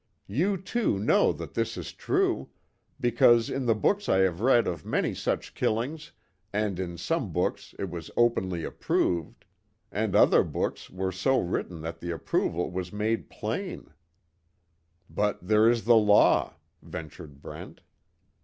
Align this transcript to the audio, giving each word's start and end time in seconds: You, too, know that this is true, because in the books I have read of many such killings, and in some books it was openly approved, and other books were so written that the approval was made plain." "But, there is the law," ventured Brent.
You, 0.25 0.57
too, 0.57 0.97
know 0.97 1.31
that 1.31 1.53
this 1.53 1.77
is 1.77 1.93
true, 1.93 2.49
because 2.99 3.51
in 3.51 3.67
the 3.67 3.75
books 3.75 4.09
I 4.09 4.21
have 4.21 4.41
read 4.41 4.65
of 4.65 4.83
many 4.83 5.13
such 5.13 5.53
killings, 5.53 6.11
and 6.51 6.79
in 6.79 6.97
some 6.97 7.31
books 7.31 7.75
it 7.77 7.87
was 7.91 8.09
openly 8.17 8.63
approved, 8.63 9.45
and 9.91 10.15
other 10.15 10.43
books 10.43 10.89
were 10.89 11.11
so 11.11 11.39
written 11.39 11.81
that 11.81 11.99
the 11.99 12.09
approval 12.09 12.71
was 12.71 12.91
made 12.91 13.29
plain." 13.29 13.93
"But, 15.07 15.47
there 15.47 15.69
is 15.69 15.85
the 15.85 15.97
law," 15.97 16.55
ventured 16.81 17.39
Brent. 17.39 17.81